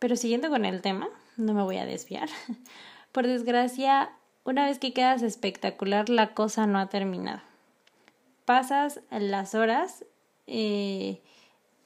Pero 0.00 0.16
siguiendo 0.16 0.50
con 0.50 0.64
el 0.64 0.82
tema, 0.82 1.08
no 1.36 1.54
me 1.54 1.62
voy 1.62 1.76
a 1.76 1.86
desviar. 1.86 2.28
Por 3.12 3.28
desgracia, 3.28 4.10
una 4.42 4.66
vez 4.66 4.80
que 4.80 4.92
quedas 4.92 5.22
espectacular, 5.22 6.08
la 6.08 6.34
cosa 6.34 6.66
no 6.66 6.80
ha 6.80 6.88
terminado. 6.88 7.40
Pasas 8.46 8.98
las 9.12 9.54
horas 9.54 10.04
eh, 10.48 11.22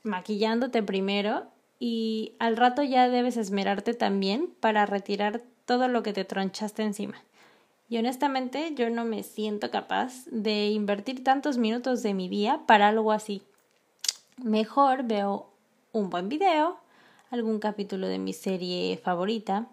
maquillándote 0.06 0.82
primero 0.82 1.46
y 1.78 2.34
al 2.38 2.56
rato 2.56 2.82
ya 2.82 3.08
debes 3.08 3.36
esmerarte 3.36 3.92
también 3.92 4.54
para 4.60 4.86
retirar 4.86 5.42
todo 5.66 5.88
lo 5.88 6.02
que 6.02 6.12
te 6.12 6.24
tronchaste 6.24 6.82
encima. 6.82 7.16
Y 7.88 7.98
honestamente 7.98 8.72
yo 8.74 8.90
no 8.90 9.04
me 9.04 9.22
siento 9.22 9.70
capaz 9.70 10.24
de 10.26 10.68
invertir 10.68 11.22
tantos 11.22 11.58
minutos 11.58 12.02
de 12.02 12.14
mi 12.14 12.28
día 12.28 12.62
para 12.66 12.88
algo 12.88 13.12
así. 13.12 13.42
Mejor 14.42 15.04
veo 15.04 15.50
un 15.92 16.10
buen 16.10 16.28
video, 16.28 16.78
algún 17.30 17.58
capítulo 17.58 18.08
de 18.08 18.18
mi 18.18 18.32
serie 18.32 18.98
favorita, 19.02 19.66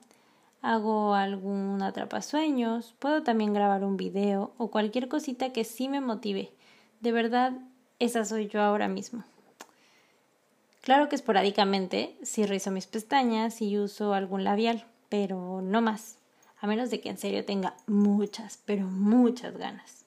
hago 0.62 1.14
algún 1.14 1.82
atrapasueños, 1.82 2.96
puedo 3.00 3.24
también 3.24 3.54
grabar 3.54 3.84
un 3.84 3.98
video 3.98 4.54
o 4.58 4.72
cualquier 4.72 5.08
cosita 5.10 5.52
que 5.52 5.64
sí 5.64 5.90
me 5.90 6.02
motive. 6.02 6.52
De 7.02 7.12
verdad, 7.12 7.54
esa 8.00 8.26
soy 8.26 8.48
yo 8.48 8.62
ahora 8.62 8.88
mismo. 8.88 9.24
Claro 10.84 11.08
que 11.08 11.16
esporádicamente 11.16 12.18
sí 12.24 12.46
rizo 12.46 12.70
mis 12.70 12.88
pestañas 12.88 13.62
y 13.62 13.78
uso 13.78 14.14
algún 14.14 14.44
labial, 14.44 14.84
pero 15.08 15.62
no 15.62 15.82
más, 15.82 16.18
a 16.60 16.68
menos 16.68 16.90
de 16.90 17.00
que 17.00 17.08
en 17.08 17.18
serio 17.18 17.46
tenga 17.46 17.74
muchas, 17.88 18.60
pero 18.66 18.86
muchas 18.86 19.58
ganas. 19.58 20.04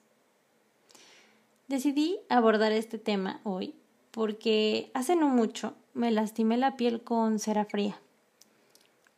Decidí 1.67 2.19
abordar 2.29 2.73
este 2.73 2.99
tema 2.99 3.41
hoy 3.43 3.73
porque 4.11 4.91
hace 4.93 5.15
no 5.15 5.29
mucho 5.29 5.73
me 5.95 6.11
lastimé 6.11 6.57
la 6.57 6.77
piel 6.77 7.01
con 7.01 7.39
cera 7.39 7.65
fría. 7.65 7.99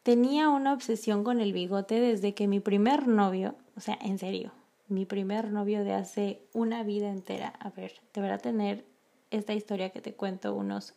Tenía 0.04 0.48
una 0.48 0.72
obsesión 0.72 1.26
con 1.26 1.42
el 1.42 1.52
bigote 1.52 2.00
desde 2.00 2.34
que 2.34 2.48
mi 2.48 2.62
primer 2.62 3.06
novio, 3.06 3.56
o 3.76 3.82
sea, 3.82 4.00
en 4.02 4.18
serio, 4.18 4.54
mi 4.88 5.04
primer 5.04 5.52
novio 5.52 5.84
de 5.84 5.92
hace 5.92 6.42
una 6.54 6.84
vida 6.84 7.10
entera, 7.10 7.50
a 7.60 7.70
ver, 7.70 8.00
deberá 8.14 8.38
tener 8.38 8.86
esta 9.30 9.54
historia 9.54 9.90
que 9.90 10.00
te 10.00 10.14
cuento 10.14 10.56
unos 10.56 10.94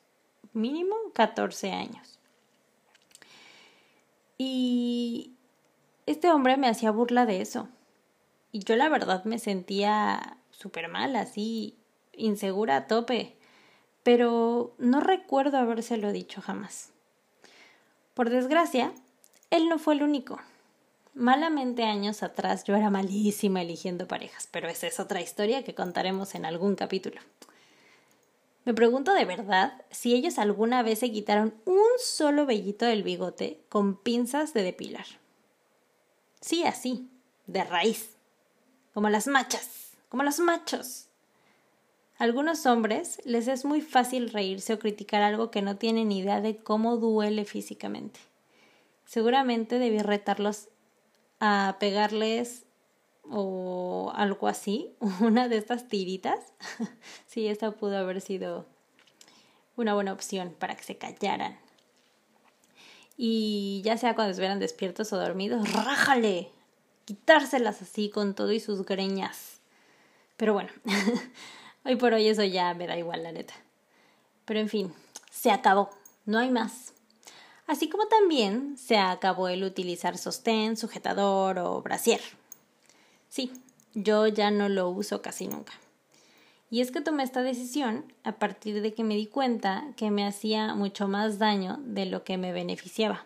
mínimo 0.52 0.96
14 1.14 1.72
años. 1.72 2.18
Y 4.38 5.32
este 6.06 6.30
hombre 6.30 6.56
me 6.56 6.68
hacía 6.68 6.90
burla 6.90 7.26
de 7.26 7.40
eso. 7.40 7.68
Y 8.50 8.60
yo 8.64 8.76
la 8.76 8.88
verdad 8.88 9.24
me 9.24 9.38
sentía 9.38 10.36
súper 10.50 10.88
mal, 10.88 11.16
así, 11.16 11.76
insegura 12.12 12.76
a 12.76 12.86
tope. 12.86 13.36
Pero 14.02 14.74
no 14.78 15.00
recuerdo 15.00 15.58
habérselo 15.58 16.12
dicho 16.12 16.42
jamás. 16.42 16.90
Por 18.14 18.30
desgracia, 18.30 18.92
él 19.50 19.68
no 19.68 19.78
fue 19.78 19.94
el 19.94 20.02
único. 20.02 20.40
Malamente 21.14 21.84
años 21.84 22.22
atrás 22.22 22.64
yo 22.64 22.74
era 22.74 22.90
malísima 22.90 23.62
eligiendo 23.62 24.08
parejas, 24.08 24.48
pero 24.50 24.68
esa 24.68 24.86
es 24.86 24.98
otra 24.98 25.20
historia 25.20 25.62
que 25.62 25.74
contaremos 25.74 26.34
en 26.34 26.46
algún 26.46 26.74
capítulo. 26.74 27.20
Me 28.64 28.74
pregunto 28.74 29.12
de 29.12 29.24
verdad 29.24 29.82
si 29.90 30.14
ellos 30.14 30.38
alguna 30.38 30.82
vez 30.82 31.00
se 31.00 31.10
quitaron 31.10 31.54
un 31.64 31.82
solo 31.98 32.46
vellito 32.46 32.84
del 32.84 33.02
bigote 33.02 33.60
con 33.68 33.96
pinzas 33.96 34.54
de 34.54 34.62
depilar. 34.62 35.06
Sí, 36.40 36.64
así, 36.64 37.08
de 37.46 37.64
raíz, 37.64 38.16
como 38.94 39.08
las 39.08 39.26
machas, 39.26 39.96
como 40.08 40.22
los 40.22 40.38
machos. 40.38 41.08
A 42.18 42.24
algunos 42.24 42.66
hombres 42.66 43.20
les 43.24 43.48
es 43.48 43.64
muy 43.64 43.80
fácil 43.80 44.30
reírse 44.30 44.74
o 44.74 44.78
criticar 44.78 45.22
algo 45.22 45.50
que 45.50 45.62
no 45.62 45.76
tienen 45.76 46.12
idea 46.12 46.40
de 46.40 46.56
cómo 46.56 46.98
duele 46.98 47.44
físicamente. 47.44 48.20
Seguramente 49.06 49.80
debí 49.80 49.98
retarlos 49.98 50.68
a 51.40 51.76
pegarles 51.80 52.64
o 53.30 54.12
algo 54.14 54.48
así, 54.48 54.94
una 55.20 55.48
de 55.48 55.56
estas 55.58 55.88
tiritas. 55.88 56.38
sí, 57.26 57.46
esta 57.46 57.70
pudo 57.70 57.98
haber 57.98 58.20
sido 58.20 58.66
una 59.76 59.94
buena 59.94 60.12
opción 60.12 60.54
para 60.58 60.76
que 60.76 60.84
se 60.84 60.98
callaran. 60.98 61.58
Y 63.16 63.82
ya 63.84 63.96
sea 63.96 64.14
cuando 64.14 64.30
estuvieran 64.30 64.58
despiertos 64.58 65.12
o 65.12 65.18
dormidos, 65.18 65.72
rájale, 65.72 66.50
quitárselas 67.04 67.82
así 67.82 68.08
con 68.08 68.34
todo 68.34 68.52
y 68.52 68.60
sus 68.60 68.84
greñas. 68.84 69.60
Pero 70.36 70.54
bueno, 70.54 70.70
hoy 71.84 71.96
por 71.96 72.14
hoy 72.14 72.28
eso 72.28 72.42
ya 72.42 72.74
me 72.74 72.86
da 72.86 72.96
igual, 72.96 73.22
la 73.22 73.32
neta. 73.32 73.54
Pero 74.44 74.60
en 74.60 74.68
fin, 74.68 74.92
se 75.30 75.50
acabó, 75.50 75.90
no 76.24 76.38
hay 76.38 76.50
más. 76.50 76.94
Así 77.66 77.88
como 77.88 78.06
también 78.08 78.76
se 78.76 78.98
acabó 78.98 79.48
el 79.48 79.62
utilizar 79.62 80.18
sostén, 80.18 80.76
sujetador 80.76 81.58
o 81.58 81.80
brasier. 81.80 82.20
Sí, 83.32 83.50
yo 83.94 84.26
ya 84.26 84.50
no 84.50 84.68
lo 84.68 84.90
uso 84.90 85.22
casi 85.22 85.48
nunca. 85.48 85.72
Y 86.68 86.82
es 86.82 86.90
que 86.90 87.00
tomé 87.00 87.22
esta 87.22 87.40
decisión 87.40 88.12
a 88.24 88.32
partir 88.32 88.82
de 88.82 88.92
que 88.92 89.04
me 89.04 89.16
di 89.16 89.26
cuenta 89.26 89.86
que 89.96 90.10
me 90.10 90.26
hacía 90.26 90.74
mucho 90.74 91.08
más 91.08 91.38
daño 91.38 91.78
de 91.82 92.04
lo 92.04 92.24
que 92.24 92.36
me 92.36 92.52
beneficiaba. 92.52 93.24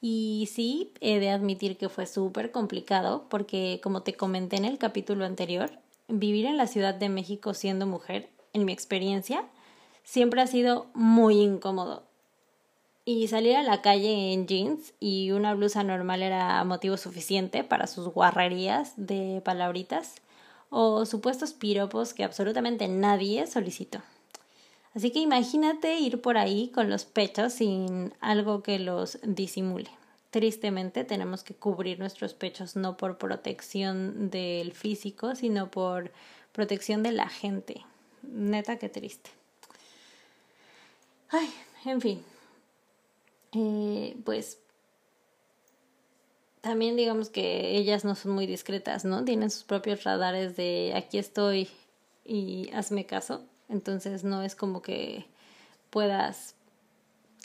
Y 0.00 0.48
sí, 0.52 0.92
he 1.00 1.20
de 1.20 1.30
admitir 1.30 1.76
que 1.76 1.88
fue 1.88 2.04
súper 2.04 2.50
complicado 2.50 3.28
porque, 3.30 3.78
como 3.80 4.02
te 4.02 4.14
comenté 4.14 4.56
en 4.56 4.64
el 4.64 4.76
capítulo 4.76 5.24
anterior, 5.24 5.70
vivir 6.08 6.46
en 6.46 6.56
la 6.56 6.66
Ciudad 6.66 6.96
de 6.96 7.10
México 7.10 7.54
siendo 7.54 7.86
mujer, 7.86 8.28
en 8.52 8.64
mi 8.64 8.72
experiencia, 8.72 9.44
siempre 10.02 10.42
ha 10.42 10.48
sido 10.48 10.88
muy 10.94 11.38
incómodo 11.40 12.09
y 13.10 13.26
salir 13.26 13.56
a 13.56 13.62
la 13.64 13.82
calle 13.82 14.32
en 14.32 14.46
jeans 14.46 14.94
y 15.00 15.32
una 15.32 15.52
blusa 15.54 15.82
normal 15.82 16.22
era 16.22 16.62
motivo 16.62 16.96
suficiente 16.96 17.64
para 17.64 17.88
sus 17.88 18.06
guarrerías 18.06 18.92
de 18.96 19.42
palabritas 19.44 20.14
o 20.68 21.04
supuestos 21.06 21.52
piropos 21.52 22.14
que 22.14 22.22
absolutamente 22.22 22.86
nadie 22.86 23.48
solicitó. 23.48 24.00
Así 24.94 25.10
que 25.10 25.18
imagínate 25.18 25.98
ir 25.98 26.20
por 26.20 26.38
ahí 26.38 26.68
con 26.68 26.88
los 26.88 27.04
pechos 27.04 27.54
sin 27.54 28.14
algo 28.20 28.62
que 28.62 28.78
los 28.78 29.18
disimule. 29.24 29.90
Tristemente 30.30 31.02
tenemos 31.02 31.42
que 31.42 31.54
cubrir 31.54 31.98
nuestros 31.98 32.34
pechos 32.34 32.76
no 32.76 32.96
por 32.96 33.18
protección 33.18 34.30
del 34.30 34.70
físico, 34.70 35.34
sino 35.34 35.68
por 35.68 36.12
protección 36.52 37.02
de 37.02 37.10
la 37.10 37.28
gente. 37.28 37.82
Neta, 38.22 38.78
qué 38.78 38.88
triste. 38.88 39.30
Ay, 41.30 41.50
en 41.84 42.00
fin, 42.00 42.24
eh, 43.52 44.16
pues 44.24 44.58
también 46.60 46.96
digamos 46.96 47.30
que 47.30 47.76
ellas 47.76 48.04
no 48.04 48.14
son 48.14 48.32
muy 48.32 48.46
discretas, 48.46 49.04
¿no? 49.04 49.24
Tienen 49.24 49.50
sus 49.50 49.64
propios 49.64 50.04
radares 50.04 50.56
de 50.56 50.92
aquí 50.94 51.18
estoy 51.18 51.68
y 52.24 52.70
hazme 52.74 53.06
caso. 53.06 53.42
Entonces 53.68 54.24
no 54.24 54.42
es 54.42 54.54
como 54.54 54.82
que 54.82 55.24
puedas 55.90 56.54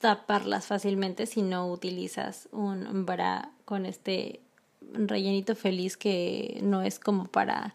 taparlas 0.02 0.66
fácilmente 0.66 1.26
si 1.26 1.42
no 1.42 1.72
utilizas 1.72 2.50
un 2.52 3.06
bra 3.06 3.52
con 3.64 3.86
este 3.86 4.42
rellenito 4.94 5.56
feliz 5.56 5.98
que 5.98 6.60
no 6.62 6.82
es 6.82 7.00
como 7.00 7.26
para 7.26 7.74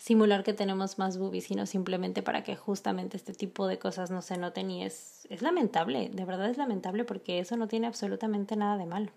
simular 0.00 0.44
que 0.44 0.54
tenemos 0.54 0.98
más 0.98 1.18
boobies, 1.18 1.44
sino 1.44 1.66
simplemente 1.66 2.22
para 2.22 2.42
que 2.42 2.56
justamente 2.56 3.18
este 3.18 3.34
tipo 3.34 3.66
de 3.66 3.78
cosas 3.78 4.10
no 4.10 4.22
se 4.22 4.38
noten 4.38 4.70
y 4.70 4.82
es, 4.82 5.26
es 5.28 5.42
lamentable, 5.42 6.08
de 6.08 6.24
verdad 6.24 6.48
es 6.48 6.56
lamentable 6.56 7.04
porque 7.04 7.38
eso 7.38 7.58
no 7.58 7.68
tiene 7.68 7.86
absolutamente 7.86 8.56
nada 8.56 8.78
de 8.78 8.86
malo. 8.86 9.10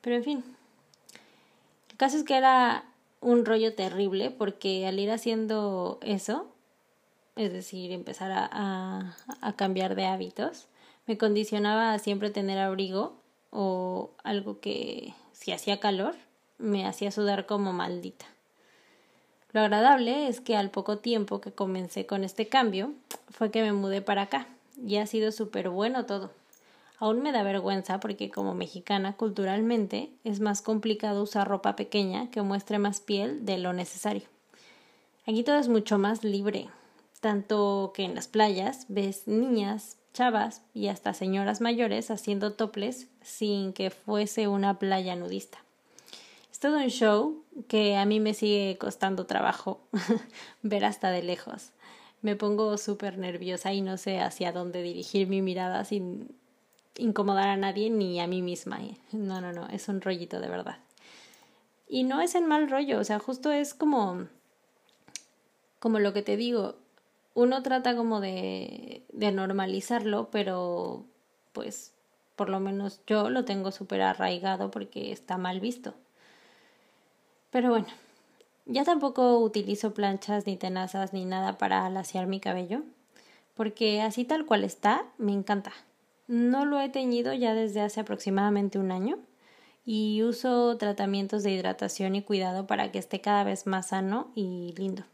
Pero 0.00 0.16
en 0.16 0.24
fin, 0.24 0.44
el 1.90 1.96
caso 1.98 2.16
es 2.16 2.24
que 2.24 2.34
era 2.34 2.86
un 3.20 3.44
rollo 3.44 3.74
terrible 3.74 4.30
porque 4.30 4.86
al 4.86 4.98
ir 4.98 5.10
haciendo 5.10 5.98
eso, 6.00 6.50
es 7.36 7.52
decir, 7.52 7.92
empezar 7.92 8.32
a, 8.32 8.48
a, 8.50 9.16
a 9.42 9.52
cambiar 9.52 9.96
de 9.96 10.06
hábitos, 10.06 10.66
me 11.06 11.18
condicionaba 11.18 11.92
a 11.92 11.98
siempre 11.98 12.30
tener 12.30 12.58
abrigo 12.58 13.20
o 13.50 14.12
algo 14.22 14.60
que 14.60 15.12
si 15.32 15.52
hacía 15.52 15.78
calor 15.78 16.14
me 16.56 16.86
hacía 16.86 17.10
sudar 17.10 17.44
como 17.44 17.74
maldita. 17.74 18.24
Lo 19.54 19.60
agradable 19.60 20.26
es 20.26 20.40
que 20.40 20.56
al 20.56 20.70
poco 20.70 20.98
tiempo 20.98 21.40
que 21.40 21.52
comencé 21.52 22.06
con 22.06 22.24
este 22.24 22.48
cambio 22.48 22.90
fue 23.30 23.52
que 23.52 23.62
me 23.62 23.72
mudé 23.72 24.02
para 24.02 24.22
acá 24.22 24.48
y 24.84 24.96
ha 24.96 25.06
sido 25.06 25.30
súper 25.30 25.68
bueno 25.68 26.06
todo. 26.06 26.32
Aún 26.98 27.22
me 27.22 27.30
da 27.30 27.44
vergüenza 27.44 28.00
porque 28.00 28.32
como 28.32 28.54
mexicana 28.54 29.16
culturalmente 29.16 30.10
es 30.24 30.40
más 30.40 30.60
complicado 30.60 31.22
usar 31.22 31.46
ropa 31.46 31.76
pequeña 31.76 32.32
que 32.32 32.42
muestre 32.42 32.80
más 32.80 33.00
piel 33.00 33.46
de 33.46 33.58
lo 33.58 33.72
necesario. 33.72 34.24
Aquí 35.24 35.44
todo 35.44 35.58
es 35.58 35.68
mucho 35.68 35.98
más 35.98 36.24
libre, 36.24 36.68
tanto 37.20 37.92
que 37.94 38.02
en 38.02 38.16
las 38.16 38.26
playas 38.26 38.86
ves 38.88 39.28
niñas, 39.28 39.98
chavas 40.12 40.62
y 40.74 40.88
hasta 40.88 41.14
señoras 41.14 41.60
mayores 41.60 42.10
haciendo 42.10 42.54
toples 42.54 43.06
sin 43.22 43.72
que 43.72 43.90
fuese 43.90 44.48
una 44.48 44.80
playa 44.80 45.14
nudista. 45.14 45.63
Todo 46.64 46.78
un 46.78 46.88
show 46.88 47.44
que 47.68 47.94
a 47.98 48.06
mí 48.06 48.20
me 48.20 48.32
sigue 48.32 48.78
costando 48.78 49.26
trabajo 49.26 49.82
ver 50.62 50.86
hasta 50.86 51.10
de 51.10 51.22
lejos. 51.22 51.72
Me 52.22 52.36
pongo 52.36 52.78
súper 52.78 53.18
nerviosa 53.18 53.74
y 53.74 53.82
no 53.82 53.98
sé 53.98 54.20
hacia 54.20 54.50
dónde 54.50 54.80
dirigir 54.80 55.28
mi 55.28 55.42
mirada 55.42 55.84
sin 55.84 56.34
incomodar 56.96 57.50
a 57.50 57.58
nadie 57.58 57.90
ni 57.90 58.18
a 58.18 58.26
mí 58.26 58.40
misma. 58.40 58.80
No, 59.12 59.42
no, 59.42 59.52
no, 59.52 59.68
es 59.68 59.88
un 59.88 60.00
rollito 60.00 60.40
de 60.40 60.48
verdad. 60.48 60.78
Y 61.86 62.04
no 62.04 62.22
es 62.22 62.34
en 62.34 62.46
mal 62.46 62.70
rollo, 62.70 62.98
o 62.98 63.04
sea, 63.04 63.18
justo 63.18 63.52
es 63.52 63.74
como 63.74 64.26
como 65.80 65.98
lo 65.98 66.14
que 66.14 66.22
te 66.22 66.38
digo, 66.38 66.76
uno 67.34 67.62
trata 67.62 67.94
como 67.94 68.22
de, 68.22 69.04
de 69.12 69.32
normalizarlo, 69.32 70.30
pero 70.30 71.04
pues 71.52 71.92
por 72.36 72.48
lo 72.48 72.58
menos 72.58 73.02
yo 73.06 73.28
lo 73.28 73.44
tengo 73.44 73.70
súper 73.70 74.00
arraigado 74.00 74.70
porque 74.70 75.12
está 75.12 75.36
mal 75.36 75.60
visto. 75.60 75.92
Pero 77.54 77.70
bueno, 77.70 77.86
ya 78.66 78.82
tampoco 78.82 79.38
utilizo 79.38 79.94
planchas 79.94 80.44
ni 80.44 80.56
tenazas 80.56 81.12
ni 81.12 81.24
nada 81.24 81.56
para 81.56 81.86
alaciar 81.86 82.26
mi 82.26 82.40
cabello, 82.40 82.82
porque 83.54 84.02
así 84.02 84.24
tal 84.24 84.44
cual 84.44 84.64
está, 84.64 85.04
me 85.18 85.32
encanta. 85.32 85.72
No 86.26 86.64
lo 86.64 86.80
he 86.80 86.88
teñido 86.88 87.32
ya 87.32 87.54
desde 87.54 87.80
hace 87.80 88.00
aproximadamente 88.00 88.80
un 88.80 88.90
año 88.90 89.20
y 89.84 90.24
uso 90.24 90.76
tratamientos 90.78 91.44
de 91.44 91.52
hidratación 91.52 92.16
y 92.16 92.22
cuidado 92.22 92.66
para 92.66 92.90
que 92.90 92.98
esté 92.98 93.20
cada 93.20 93.44
vez 93.44 93.68
más 93.68 93.90
sano 93.90 94.32
y 94.34 94.74
lindo 94.76 95.04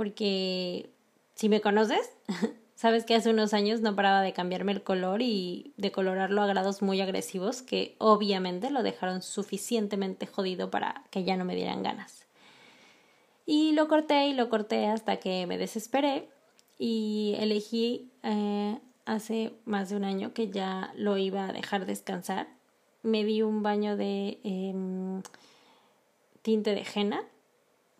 porque 0.00 0.88
si 1.34 1.50
me 1.50 1.60
conoces, 1.60 2.08
sabes 2.80 3.04
que 3.04 3.14
hace 3.14 3.28
unos 3.28 3.52
años 3.52 3.82
no 3.82 3.94
paraba 3.94 4.22
de 4.22 4.32
cambiarme 4.32 4.72
el 4.72 4.82
color 4.82 5.20
y 5.20 5.74
de 5.76 5.92
colorarlo 5.92 6.40
a 6.40 6.46
grados 6.46 6.80
muy 6.80 6.98
agresivos 7.02 7.60
que 7.60 7.94
obviamente 7.98 8.70
lo 8.70 8.82
dejaron 8.82 9.20
suficientemente 9.20 10.26
jodido 10.26 10.70
para 10.70 11.04
que 11.10 11.22
ya 11.22 11.36
no 11.36 11.44
me 11.44 11.54
dieran 11.54 11.82
ganas. 11.82 12.24
Y 13.44 13.72
lo 13.72 13.86
corté 13.86 14.28
y 14.28 14.32
lo 14.32 14.48
corté 14.48 14.86
hasta 14.86 15.18
que 15.18 15.46
me 15.46 15.58
desesperé 15.58 16.30
y 16.78 17.34
elegí 17.38 18.10
eh, 18.22 18.78
hace 19.04 19.52
más 19.66 19.90
de 19.90 19.96
un 19.96 20.04
año 20.04 20.32
que 20.32 20.48
ya 20.48 20.90
lo 20.96 21.18
iba 21.18 21.48
a 21.48 21.52
dejar 21.52 21.84
descansar. 21.84 22.48
Me 23.02 23.24
di 23.24 23.42
un 23.42 23.62
baño 23.62 23.98
de 23.98 24.40
em, 24.42 25.20
tinte 26.40 26.74
de 26.74 26.86
henna 26.94 27.24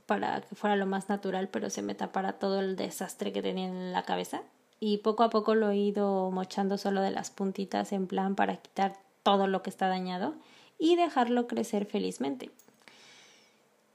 para 0.07 0.41
que 0.41 0.55
fuera 0.55 0.75
lo 0.75 0.87
más 0.87 1.11
natural, 1.11 1.51
pero 1.51 1.69
se 1.69 1.83
me 1.83 1.95
tapara 1.95 2.39
todo 2.39 2.61
el 2.61 2.77
desastre 2.77 3.31
que 3.31 3.43
tenía 3.43 3.67
en 3.67 3.93
la 3.93 4.05
cabeza. 4.05 4.41
Y 4.81 4.99
poco 4.99 5.23
a 5.23 5.31
poco 5.31 5.55
lo 5.55 5.71
he 5.71 5.77
ido 5.77 6.31
mochando 6.31 6.79
solo 6.79 7.03
de 7.03 7.11
las 7.11 7.31
puntitas 7.31 7.93
en 7.93 8.07
plan 8.07 8.35
para 8.35 8.57
quitar 8.57 8.97
todo 9.23 9.47
lo 9.47 9.63
que 9.63 9.71
está 9.71 9.89
dañado 9.89 10.35
y 10.79 10.97
dejarlo 10.97 11.47
crecer 11.47 11.85
felizmente. 11.85 12.51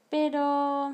Pero, 0.08 0.92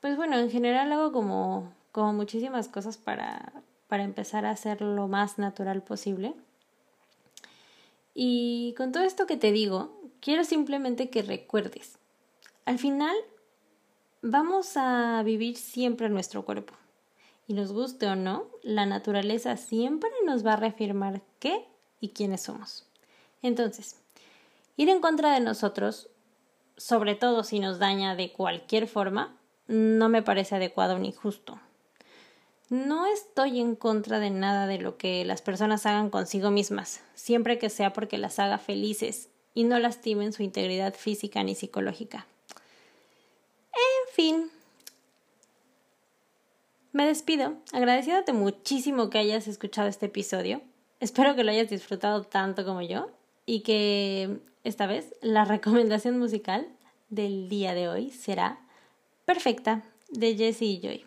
pues 0.00 0.16
bueno, 0.16 0.38
en 0.38 0.50
general 0.50 0.90
hago 0.90 1.12
como, 1.12 1.70
como 1.92 2.14
muchísimas 2.14 2.68
cosas 2.68 2.96
para, 2.96 3.52
para 3.86 4.02
empezar 4.02 4.46
a 4.46 4.56
ser 4.56 4.80
lo 4.80 5.06
más 5.06 5.38
natural 5.38 5.82
posible. 5.82 6.34
Y 8.14 8.74
con 8.78 8.90
todo 8.90 9.02
esto 9.02 9.26
que 9.26 9.36
te 9.36 9.52
digo, 9.52 10.00
quiero 10.20 10.44
simplemente 10.44 11.10
que 11.10 11.22
recuerdes. 11.22 11.98
Al 12.64 12.78
final 12.78 13.14
Vamos 14.26 14.78
a 14.78 15.22
vivir 15.22 15.58
siempre 15.58 16.08
nuestro 16.08 16.46
cuerpo. 16.46 16.72
Y 17.46 17.54
nos 17.54 17.72
guste 17.72 18.06
o 18.06 18.16
no, 18.16 18.46
la 18.62 18.86
naturaleza 18.86 19.56
siempre 19.56 20.10
nos 20.24 20.44
va 20.44 20.54
a 20.54 20.56
reafirmar 20.56 21.22
qué 21.38 21.66
y 22.00 22.10
quiénes 22.10 22.42
somos. 22.42 22.86
Entonces, 23.42 23.96
ir 24.76 24.88
en 24.88 25.00
contra 25.00 25.34
de 25.34 25.40
nosotros, 25.40 26.08
sobre 26.76 27.14
todo 27.14 27.44
si 27.44 27.60
nos 27.60 27.78
daña 27.78 28.16
de 28.16 28.32
cualquier 28.32 28.88
forma, 28.88 29.36
no 29.66 30.08
me 30.08 30.22
parece 30.22 30.56
adecuado 30.56 30.98
ni 30.98 31.12
justo. 31.12 31.60
No 32.70 33.06
estoy 33.06 33.60
en 33.60 33.76
contra 33.76 34.18
de 34.18 34.30
nada 34.30 34.66
de 34.66 34.78
lo 34.78 34.96
que 34.96 35.24
las 35.24 35.42
personas 35.42 35.84
hagan 35.84 36.10
consigo 36.10 36.50
mismas, 36.50 37.02
siempre 37.14 37.58
que 37.58 37.68
sea 37.68 37.92
porque 37.92 38.16
las 38.16 38.38
haga 38.38 38.58
felices 38.58 39.28
y 39.52 39.64
no 39.64 39.78
lastimen 39.78 40.32
su 40.32 40.42
integridad 40.42 40.94
física 40.94 41.42
ni 41.44 41.54
psicológica 41.54 42.26
fin. 44.14 44.48
Me 46.94 47.06
despido, 47.06 47.56
agradeciéndote 47.72 48.32
muchísimo 48.32 49.10
que 49.10 49.18
hayas 49.18 49.48
escuchado 49.48 49.88
este 49.88 50.06
episodio. 50.06 50.60
Espero 51.00 51.34
que 51.34 51.42
lo 51.42 51.50
hayas 51.50 51.68
disfrutado 51.68 52.22
tanto 52.22 52.64
como 52.64 52.82
yo 52.82 53.10
y 53.46 53.64
que 53.64 54.38
esta 54.62 54.86
vez 54.86 55.12
la 55.20 55.44
recomendación 55.44 56.20
musical 56.20 56.68
del 57.08 57.48
día 57.48 57.74
de 57.74 57.88
hoy 57.88 58.10
será 58.10 58.60
Perfecta 59.24 59.82
de 60.08 60.36
Jessie 60.36 60.68
y 60.68 60.80
Joy. 60.80 61.04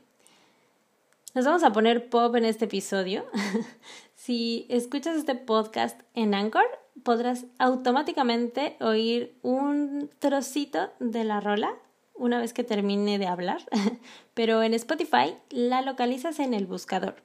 Nos 1.33 1.45
vamos 1.45 1.63
a 1.63 1.71
poner 1.71 2.09
pop 2.09 2.35
en 2.35 2.43
este 2.43 2.65
episodio. 2.65 3.25
si 4.13 4.65
escuchas 4.67 5.15
este 5.15 5.35
podcast 5.35 6.01
en 6.15 6.33
Anchor, 6.33 6.65
podrás 7.03 7.45
automáticamente 7.59 8.75
oír 8.81 9.37
un 9.41 10.09
trocito 10.19 10.91
de 10.99 11.23
la 11.23 11.39
rola 11.39 11.77
una 12.17 12.39
vez 12.39 12.53
que 12.53 12.63
termine 12.63 13.17
de 13.17 13.27
hablar, 13.27 13.61
pero 14.33 14.63
en 14.63 14.73
Spotify 14.73 15.35
la 15.49 15.81
localizas 15.81 16.39
en 16.39 16.53
el 16.53 16.65
buscador. 16.65 17.15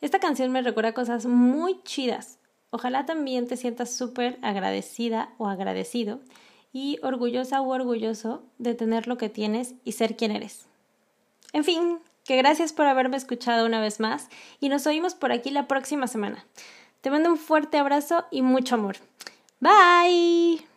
Esta 0.00 0.18
canción 0.18 0.52
me 0.52 0.62
recuerda 0.62 0.92
cosas 0.92 1.26
muy 1.26 1.82
chidas. 1.82 2.38
Ojalá 2.70 3.06
también 3.06 3.46
te 3.46 3.56
sientas 3.56 3.94
súper 3.94 4.38
agradecida 4.42 5.30
o 5.38 5.48
agradecido 5.48 6.20
y 6.72 6.98
orgullosa 7.02 7.60
o 7.62 7.68
orgulloso 7.68 8.42
de 8.58 8.74
tener 8.74 9.06
lo 9.06 9.16
que 9.16 9.30
tienes 9.30 9.74
y 9.84 9.92
ser 9.92 10.16
quien 10.16 10.32
eres. 10.32 10.66
En 11.52 11.64
fin, 11.64 11.98
que 12.24 12.36
gracias 12.36 12.72
por 12.72 12.86
haberme 12.86 13.16
escuchado 13.16 13.64
una 13.64 13.80
vez 13.80 14.00
más 14.00 14.28
y 14.60 14.68
nos 14.68 14.86
oímos 14.86 15.14
por 15.14 15.32
aquí 15.32 15.50
la 15.50 15.68
próxima 15.68 16.06
semana. 16.06 16.44
Te 17.00 17.10
mando 17.10 17.30
un 17.30 17.38
fuerte 17.38 17.78
abrazo 17.78 18.26
y 18.30 18.42
mucho 18.42 18.74
amor. 18.74 18.96
Bye. 19.60 20.75